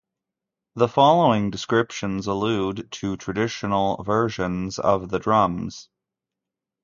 [0.73, 5.89] The following descriptions allude to traditional versions of the drums.